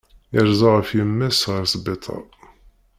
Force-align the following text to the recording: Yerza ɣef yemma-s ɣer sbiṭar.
Yerza 0.33 0.69
ɣef 0.75 0.89
yemma-s 0.97 1.41
ɣer 1.51 1.63
sbiṭar. 1.73 2.23